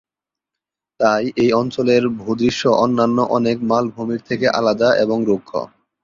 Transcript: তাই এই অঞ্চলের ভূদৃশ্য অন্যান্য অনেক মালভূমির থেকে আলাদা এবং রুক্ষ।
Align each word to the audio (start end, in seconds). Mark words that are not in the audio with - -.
তাই 0.99 1.23
এই 1.37 1.49
অঞ্চলের 1.53 2.03
ভূদৃশ্য 2.19 2.63
অন্যান্য 2.83 3.17
অনেক 3.37 3.57
মালভূমির 3.69 4.21
থেকে 4.29 4.45
আলাদা 4.59 4.89
এবং 5.03 5.17
রুক্ষ। 5.25 5.51